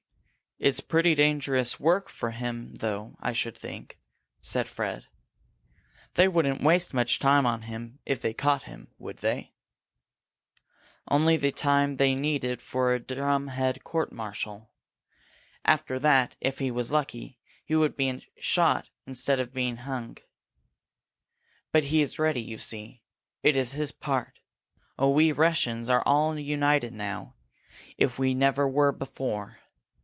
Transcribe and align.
"It's 0.63 0.79
pretty 0.79 1.15
dangerous 1.15 1.79
work 1.79 2.07
for 2.07 2.29
him, 2.29 2.75
though, 2.75 3.15
I 3.19 3.33
should 3.33 3.57
think," 3.57 3.97
said 4.43 4.67
Fred. 4.69 5.07
"They 6.13 6.27
wouldn't 6.27 6.61
waste 6.61 6.93
much 6.93 7.17
time 7.17 7.47
on 7.47 7.63
him 7.63 7.97
if 8.05 8.21
they 8.21 8.35
caught 8.35 8.65
him, 8.65 8.93
would 8.99 9.17
they?" 9.17 9.55
"Only 11.07 11.35
the 11.35 11.51
time 11.51 11.95
they 11.95 12.13
needed 12.13 12.61
for 12.61 12.93
a 12.93 12.99
drumhead 12.99 13.83
court 13.83 14.11
martial. 14.11 14.69
After 15.65 15.97
that, 15.97 16.35
if 16.39 16.59
he 16.59 16.69
was 16.69 16.91
lucky, 16.91 17.39
he 17.65 17.75
would 17.75 17.95
be 17.97 18.23
shot 18.37 18.87
instead 19.07 19.39
of 19.39 19.51
being 19.55 19.77
hung. 19.77 20.17
But 21.71 21.85
he 21.85 22.03
is 22.03 22.19
ready, 22.19 22.39
you 22.41 22.59
see. 22.59 23.01
It 23.41 23.55
is 23.55 23.71
his 23.71 23.91
part. 23.91 24.41
Oh, 24.99 25.09
we 25.09 25.31
Russians 25.31 25.89
are 25.89 26.03
all 26.05 26.37
united 26.37 26.93
now, 26.93 27.33
if 27.97 28.19
we 28.19 28.35
never 28.35 28.69
were 28.69 28.91
before! 28.91 29.57